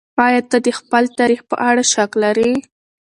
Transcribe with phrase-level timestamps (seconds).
[0.25, 2.51] ايا ته د خپل تاريخ په اړه شک لرې؟